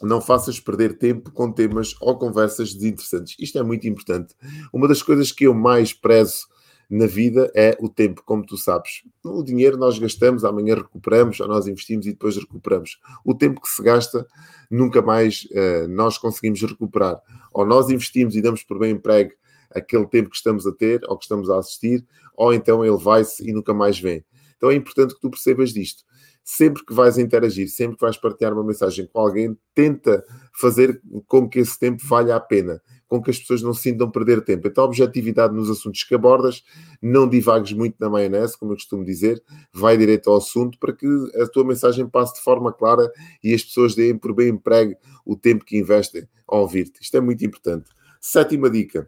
Não 0.00 0.20
faças 0.20 0.60
perder 0.60 0.96
tempo 0.96 1.32
com 1.32 1.50
temas 1.50 1.96
ou 2.00 2.16
conversas 2.16 2.72
desinteressantes. 2.72 3.34
Isto 3.36 3.58
é 3.58 3.62
muito 3.64 3.88
importante. 3.88 4.32
Uma 4.72 4.86
das 4.86 5.02
coisas 5.02 5.32
que 5.32 5.48
eu 5.48 5.52
mais 5.52 5.92
prezo 5.92 6.46
na 6.88 7.06
vida 7.06 7.50
é 7.54 7.76
o 7.80 7.88
tempo, 7.88 8.22
como 8.24 8.44
tu 8.44 8.56
sabes. 8.56 9.02
O 9.22 9.42
dinheiro 9.42 9.76
nós 9.76 9.98
gastamos, 9.98 10.44
amanhã 10.44 10.74
recuperamos, 10.74 11.38
ou 11.40 11.46
nós 11.46 11.66
investimos 11.66 12.06
e 12.06 12.12
depois 12.12 12.36
recuperamos. 12.36 12.98
O 13.24 13.34
tempo 13.34 13.60
que 13.60 13.68
se 13.68 13.82
gasta, 13.82 14.26
nunca 14.70 15.02
mais 15.02 15.46
uh, 15.50 15.88
nós 15.88 16.16
conseguimos 16.16 16.62
recuperar. 16.62 17.20
Ou 17.52 17.66
nós 17.66 17.90
investimos 17.90 18.34
e 18.36 18.40
damos 18.40 18.62
por 18.62 18.78
bem 18.78 18.92
emprego 18.92 19.32
aquele 19.70 20.06
tempo 20.06 20.30
que 20.30 20.36
estamos 20.36 20.66
a 20.66 20.72
ter 20.72 21.02
ou 21.08 21.18
que 21.18 21.24
estamos 21.24 21.50
a 21.50 21.58
assistir, 21.58 22.04
ou 22.34 22.54
então 22.54 22.84
ele 22.84 22.96
vai-se 22.96 23.46
e 23.48 23.52
nunca 23.52 23.74
mais 23.74 24.00
vem. 24.00 24.24
Então 24.56 24.70
é 24.70 24.74
importante 24.74 25.14
que 25.14 25.20
tu 25.20 25.30
percebas 25.30 25.72
disto. 25.72 26.04
Sempre 26.50 26.82
que 26.82 26.94
vais 26.94 27.18
interagir, 27.18 27.68
sempre 27.68 27.98
que 27.98 28.00
vais 28.00 28.16
partilhar 28.16 28.54
uma 28.54 28.64
mensagem 28.64 29.06
com 29.06 29.20
alguém, 29.20 29.54
tenta 29.74 30.24
fazer 30.58 30.98
com 31.26 31.46
que 31.46 31.58
esse 31.58 31.78
tempo 31.78 32.02
valha 32.06 32.34
a 32.34 32.40
pena 32.40 32.80
com 33.06 33.22
que 33.22 33.30
as 33.30 33.38
pessoas 33.38 33.60
não 33.60 33.74
sintam 33.74 34.10
perder 34.10 34.42
tempo. 34.42 34.66
Então, 34.66 34.84
objetividade 34.84 35.54
nos 35.54 35.68
assuntos 35.68 36.04
que 36.04 36.14
abordas, 36.14 36.62
não 37.02 37.28
divagues 37.28 37.72
muito 37.72 37.96
na 38.00 38.08
maionese, 38.08 38.56
como 38.58 38.72
eu 38.72 38.76
costumo 38.76 39.04
dizer, 39.04 39.42
vai 39.72 39.98
direito 39.98 40.30
ao 40.30 40.36
assunto 40.36 40.78
para 40.78 40.94
que 40.94 41.06
a 41.36 41.46
tua 41.46 41.64
mensagem 41.64 42.08
passe 42.08 42.34
de 42.34 42.40
forma 42.40 42.72
clara 42.72 43.10
e 43.44 43.52
as 43.52 43.62
pessoas 43.62 43.94
deem 43.94 44.16
por 44.16 44.34
bem 44.34 44.48
emprego 44.48 44.94
o 45.26 45.36
tempo 45.36 45.66
que 45.66 45.78
investem 45.78 46.26
a 46.46 46.56
ouvir-te. 46.56 47.02
Isto 47.02 47.16
é 47.18 47.20
muito 47.20 47.44
importante. 47.44 47.90
Sétima 48.20 48.70
dica: 48.70 49.06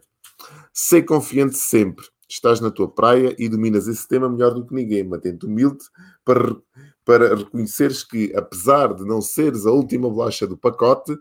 ser 0.71 1.03
confiante 1.03 1.57
sempre. 1.57 2.05
Estás 2.31 2.61
na 2.61 2.71
tua 2.71 2.89
praia 2.89 3.35
e 3.37 3.49
dominas 3.49 3.89
esse 3.89 4.07
tema 4.07 4.29
melhor 4.29 4.53
do 4.53 4.65
que 4.65 4.73
ninguém. 4.73 5.03
Mantente 5.03 5.45
humilde 5.45 5.83
para, 6.23 6.55
para 7.03 7.35
reconheceres 7.35 8.05
que, 8.05 8.33
apesar 8.33 8.93
de 8.93 9.03
não 9.03 9.21
seres 9.21 9.65
a 9.65 9.71
última 9.71 10.09
bolacha 10.09 10.47
do 10.47 10.57
pacote, 10.57 11.13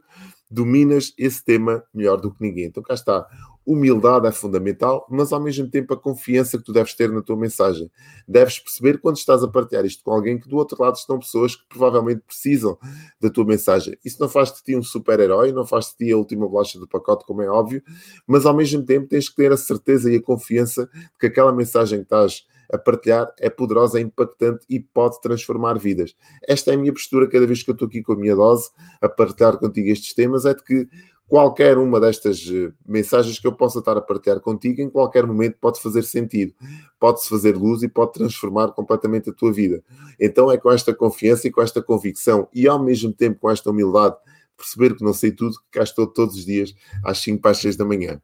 dominas 0.49 1.13
esse 1.19 1.45
tema 1.45 1.83
melhor 1.93 2.21
do 2.21 2.33
que 2.33 2.41
ninguém. 2.41 2.67
Então 2.67 2.81
cá 2.81 2.95
está. 2.95 3.27
Humildade 3.67 4.27
é 4.27 4.33
fundamental, 4.33 5.07
mas 5.11 5.33
ao 5.33 5.41
mesmo 5.41 5.69
tempo 5.69 5.93
a 5.93 5.97
confiança 5.97 6.57
que 6.59 6.65
tu 6.65 6.73
deves 6.73 6.95
ter 6.95 7.11
na 7.11 7.23
tua 7.23 7.37
mensagem. 7.37 7.91
Deves 8.27 8.59
perceber 8.59 8.99
quando 8.99 9.17
estás 9.17 9.43
a 9.43 9.49
partilhar 9.49 9.85
isto 9.85 10.03
com 10.03 10.11
alguém 10.11 10.39
que 10.41 10.49
do 10.49 10.57
outro 10.57 10.83
lado 10.83 10.97
estão 10.97 11.19
pessoas 11.19 11.55
que 11.55 11.63
provavelmente 11.69 12.23
precisam 12.27 12.79
da 13.21 13.29
tua 13.31 13.45
mensagem. 13.45 13.97
Isso 14.05 14.17
não 14.21 14.29
faz 14.29 14.53
de 14.53 14.63
ti 14.63 14.77
um 14.77 14.83
super-herói, 14.83 15.53
não 15.53 15.67
faz 15.67 15.87
de 15.87 15.97
ti 15.97 16.13
a 16.13 16.17
última 16.17 16.49
bolacha 16.49 16.79
do 16.79 16.89
pacote, 16.89 17.25
como 17.27 17.43
é 17.43 17.49
óbvio, 17.49 17.83
mas 18.27 18.47
ao 18.47 18.55
mesmo 18.55 18.85
tempo 18.85 19.07
tens 19.09 19.29
que 19.29 19.37
ter 19.37 19.53
a 19.53 19.57
certeza 19.57 20.11
e 20.11 20.17
a 20.17 20.23
confiança 20.23 20.87
de 20.87 21.19
que 21.19 21.27
aquela 21.27 21.53
mensagem 21.53 21.99
que 21.99 22.05
estás 22.05 22.45
a 22.73 22.79
partilhar 22.79 23.33
é 23.39 23.51
poderosa, 23.51 23.99
é 23.99 24.03
impactante 24.03 24.65
e 24.69 24.81
pode 24.81 25.21
transformar 25.21 25.79
vidas. 25.79 26.15
Esta 26.47 26.71
é 26.71 26.75
a 26.75 26.79
minha 26.79 26.93
postura 26.93 27.29
cada 27.29 27.47
vez 27.47 27.63
que 27.63 27.71
eu 27.71 27.75
estou 27.75 27.89
aqui 27.89 28.03
com 28.03 28.13
a 28.13 28.17
minha 28.17 28.35
dose 28.35 28.71
a 29.01 29.09
partilhar 29.09 29.59
contigo 29.59 29.89
estes 29.89 30.15
temas, 30.15 30.45
é 30.45 30.55
de 30.55 30.63
que 30.63 30.89
qualquer 31.31 31.79
uma 31.79 32.01
destas 32.01 32.45
eh, 32.53 32.73
mensagens 32.85 33.39
que 33.39 33.47
eu 33.47 33.53
possa 33.53 33.79
estar 33.79 33.97
a 33.97 34.01
partilhar 34.01 34.41
contigo, 34.41 34.83
em 34.83 34.91
qualquer 34.91 35.25
momento 35.25 35.57
pode 35.61 35.81
fazer 35.81 36.03
sentido, 36.03 36.53
pode-se 36.99 37.29
fazer 37.29 37.57
luz 37.57 37.85
e 37.85 37.89
pode 37.89 38.15
transformar 38.15 38.73
completamente 38.73 39.31
a 39.31 39.33
tua 39.33 39.53
vida. 39.53 39.81
Então 40.19 40.51
é 40.51 40.59
com 40.59 40.73
esta 40.73 40.93
confiança 40.93 41.47
e 41.47 41.53
com 41.53 41.63
esta 41.63 41.81
convicção 41.81 42.49
e 42.53 42.67
ao 42.67 42.83
mesmo 42.83 43.13
tempo 43.13 43.39
com 43.39 43.49
esta 43.49 43.71
humildade, 43.71 44.17
perceber 44.57 44.97
que 44.97 45.05
não 45.05 45.13
sei 45.13 45.31
tudo, 45.31 45.53
que 45.53 45.79
cá 45.79 45.85
estou 45.85 46.05
todos 46.05 46.35
os 46.35 46.45
dias 46.45 46.75
às 47.05 47.19
5 47.19 47.41
para 47.41 47.53
as 47.53 47.59
6 47.59 47.77
da 47.77 47.85
manhã. 47.85 48.21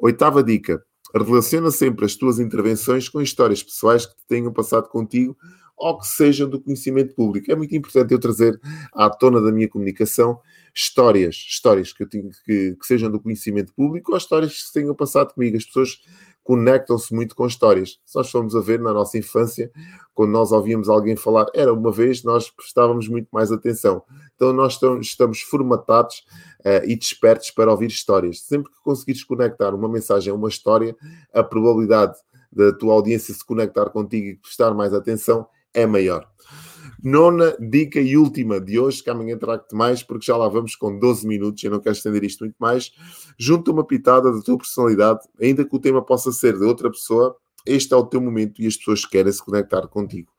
Oitava 0.00 0.42
dica, 0.42 0.84
Relaciona 1.14 1.72
sempre 1.72 2.04
as 2.04 2.14
tuas 2.14 2.38
intervenções 2.38 3.08
com 3.08 3.20
histórias 3.20 3.62
pessoais 3.62 4.06
que 4.06 4.14
te 4.14 4.26
tenham 4.28 4.52
passado 4.52 4.88
contigo 4.88 5.36
ou 5.76 5.98
que 5.98 6.06
sejam 6.06 6.48
do 6.48 6.60
conhecimento 6.60 7.14
público. 7.14 7.50
É 7.50 7.56
muito 7.56 7.74
importante 7.74 8.12
eu 8.12 8.18
trazer 8.20 8.60
à 8.94 9.10
tona 9.10 9.40
da 9.40 9.50
minha 9.50 9.68
comunicação 9.68 10.38
histórias, 10.74 11.34
histórias 11.34 11.92
que, 11.92 12.02
eu 12.02 12.08
tenho, 12.08 12.30
que, 12.44 12.76
que 12.76 12.86
sejam 12.86 13.10
do 13.10 13.20
conhecimento 13.20 13.72
público 13.74 14.12
ou 14.12 14.18
histórias 14.18 14.52
que 14.52 14.62
se 14.62 14.72
tenham 14.72 14.94
passado 14.94 15.34
comigo. 15.34 15.56
As 15.56 15.64
pessoas 15.64 16.00
conectam-se 16.42 17.14
muito 17.14 17.34
com 17.36 17.46
histórias. 17.46 18.00
Se 18.04 18.16
nós 18.16 18.30
formos 18.30 18.56
a 18.56 18.60
ver 18.60 18.80
na 18.80 18.92
nossa 18.92 19.18
infância, 19.18 19.70
quando 20.14 20.30
nós 20.30 20.52
ouvíamos 20.52 20.88
alguém 20.88 21.16
falar, 21.16 21.46
era 21.54 21.72
uma 21.72 21.92
vez, 21.92 22.24
nós 22.24 22.50
prestávamos 22.50 23.08
muito 23.08 23.28
mais 23.30 23.52
atenção. 23.52 24.02
Então 24.34 24.52
nós 24.52 24.78
estamos 25.00 25.40
formatados 25.42 26.24
uh, 26.60 26.84
e 26.84 26.96
despertos 26.96 27.50
para 27.50 27.70
ouvir 27.70 27.88
histórias. 27.88 28.40
Sempre 28.40 28.72
que 28.72 28.80
conseguires 28.82 29.22
conectar 29.22 29.74
uma 29.74 29.88
mensagem 29.88 30.32
a 30.32 30.34
uma 30.34 30.48
história, 30.48 30.96
a 31.32 31.42
probabilidade 31.42 32.16
da 32.50 32.72
tua 32.72 32.94
audiência 32.94 33.32
se 33.32 33.44
conectar 33.44 33.88
contigo 33.90 34.26
e 34.26 34.36
prestar 34.36 34.74
mais 34.74 34.92
atenção 34.92 35.46
é 35.72 35.86
maior. 35.86 36.28
Nona 37.02 37.56
dica 37.58 38.00
e 38.00 38.16
última 38.16 38.60
de 38.60 38.78
hoje, 38.78 39.02
que 39.02 39.10
amanhã 39.10 39.36
trago-te 39.38 39.74
mais, 39.74 40.02
porque 40.02 40.26
já 40.26 40.36
lá 40.36 40.48
vamos 40.48 40.76
com 40.76 40.98
12 40.98 41.26
minutos, 41.26 41.62
eu 41.62 41.70
não 41.70 41.80
quero 41.80 41.94
estender 41.94 42.24
isto 42.24 42.40
muito 42.40 42.56
mais. 42.58 42.92
Junta 43.38 43.70
uma 43.70 43.84
pitada 43.84 44.32
da 44.32 44.40
tua 44.40 44.58
personalidade, 44.58 45.20
ainda 45.40 45.64
que 45.64 45.74
o 45.74 45.78
tema 45.78 46.04
possa 46.04 46.32
ser 46.32 46.58
de 46.58 46.64
outra 46.64 46.90
pessoa, 46.90 47.36
este 47.66 47.92
é 47.92 47.96
o 47.96 48.06
teu 48.06 48.20
momento 48.20 48.60
e 48.62 48.66
as 48.66 48.76
pessoas 48.76 49.04
querem 49.04 49.32
se 49.32 49.44
conectar 49.44 49.86
contigo 49.88 50.30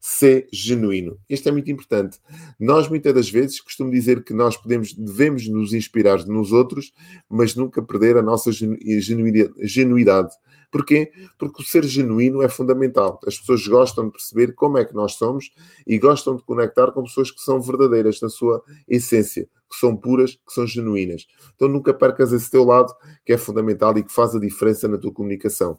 ser 0.00 0.48
genuíno. 0.52 1.18
Este 1.28 1.48
é 1.48 1.52
muito 1.52 1.70
importante. 1.70 2.18
Nós, 2.58 2.88
muitas 2.88 3.12
das 3.12 3.28
vezes, 3.28 3.60
costumo 3.60 3.90
dizer 3.90 4.22
que 4.22 4.32
nós 4.32 4.56
podemos, 4.56 4.94
devemos 4.94 5.48
nos 5.48 5.72
inspirar 5.72 6.24
nos 6.26 6.52
outros, 6.52 6.92
mas 7.28 7.54
nunca 7.54 7.82
perder 7.82 8.16
a 8.16 8.22
nossa 8.22 8.50
genuidade. 8.52 10.30
Porquê? 10.70 11.10
Porque 11.38 11.62
o 11.62 11.64
ser 11.64 11.84
genuíno 11.84 12.42
é 12.42 12.48
fundamental. 12.48 13.18
As 13.26 13.38
pessoas 13.38 13.66
gostam 13.66 14.06
de 14.06 14.12
perceber 14.12 14.54
como 14.54 14.78
é 14.78 14.84
que 14.84 14.94
nós 14.94 15.14
somos 15.14 15.50
e 15.86 15.98
gostam 15.98 16.36
de 16.36 16.42
conectar 16.42 16.92
com 16.92 17.02
pessoas 17.02 17.30
que 17.30 17.40
são 17.40 17.60
verdadeiras 17.60 18.20
na 18.20 18.28
sua 18.28 18.62
essência, 18.86 19.48
que 19.70 19.76
são 19.76 19.96
puras, 19.96 20.32
que 20.34 20.52
são 20.52 20.66
genuínas. 20.66 21.26
Então 21.54 21.68
nunca 21.68 21.94
percas 21.94 22.32
esse 22.32 22.50
teu 22.50 22.64
lado 22.64 22.94
que 23.24 23.32
é 23.32 23.38
fundamental 23.38 23.96
e 23.96 24.02
que 24.02 24.12
faz 24.12 24.34
a 24.34 24.40
diferença 24.40 24.86
na 24.86 24.98
tua 24.98 25.12
comunicação. 25.12 25.78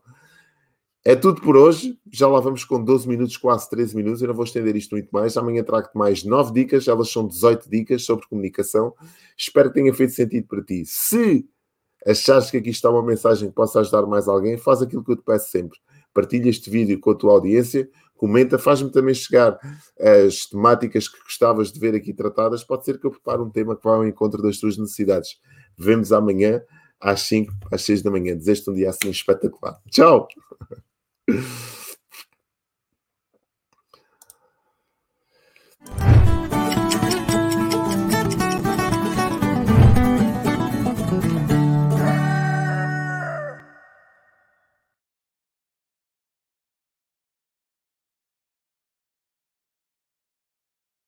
É 1.05 1.15
tudo 1.15 1.41
por 1.41 1.55
hoje. 1.55 1.98
Já 2.12 2.27
lá 2.27 2.39
vamos 2.39 2.65
com 2.65 2.84
12 2.84 3.08
minutos, 3.08 3.38
quase 3.38 3.69
13 3.69 3.96
minutos. 3.96 4.22
Eu 4.22 4.27
não 4.27 4.36
vou 4.36 4.43
estender 4.43 4.75
isto 4.75 4.91
muito 4.91 5.10
mais. 5.12 5.38
Amanhã 5.38 5.63
trago-te 5.63 5.98
mais 5.98 6.24
9 6.24 6.51
dicas. 6.51 6.88
Elas 6.88 7.10
são 7.10 7.25
18 7.25 7.69
dicas 7.69 8.03
sobre 8.03 8.27
comunicação. 8.27 8.93
Espero 9.38 9.69
que 9.69 9.75
tenha 9.75 9.93
feito 9.93 10.13
sentido 10.13 10.48
para 10.48 10.63
ti. 10.63 10.84
Se 10.86 11.48
achares 12.08 12.50
que 12.50 12.58
aqui 12.58 12.70
está 12.70 12.89
uma 12.89 13.03
mensagem 13.03 13.50
que 13.50 13.56
possa 13.56 13.79
ajudar 13.79 14.06
mais 14.06 14.27
alguém, 14.27 14.58
faz 14.58 14.82
aquilo 14.82 15.03
que 15.03 15.12
eu 15.12 15.15
te 15.15 15.24
peço 15.24 15.50
sempre. 15.50 15.77
Partilha 16.13 16.50
este 16.50 16.70
vídeo 16.70 17.00
com 17.00 17.12
a 17.12 17.15
tua 17.15 17.34
audiência. 17.34 17.89
Comenta, 18.15 18.58
faz-me 18.58 18.91
também 18.91 19.13
chegar 19.13 19.58
as 20.00 20.46
temáticas 20.48 21.08
que 21.08 21.18
gostavas 21.24 21.72
de 21.72 21.79
ver 21.79 21.96
aqui 21.96 22.13
tratadas. 22.13 22.63
Pode 22.63 22.84
ser 22.84 23.00
que 23.00 23.08
eu 23.08 23.12
prepare 23.12 23.41
um 23.41 23.50
tema 23.50 23.75
que 23.75 23.84
vá 23.84 23.96
ao 23.96 24.06
encontro 24.06 24.41
das 24.41 24.58
tuas 24.58 24.77
necessidades. 24.77 25.39
Vemos 25.77 26.12
amanhã 26.12 26.62
às 27.00 27.22
5, 27.22 27.53
às 27.72 27.84
6 27.84 28.01
da 28.01 28.12
manhã. 28.12 28.36
Desejo-te 28.36 28.70
um 28.70 28.74
dia 28.74 28.89
assim 28.89 29.10
espetacular. 29.10 29.79
Tchau! 29.89 30.27